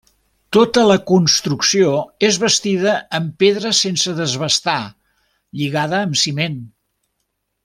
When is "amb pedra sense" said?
3.19-4.17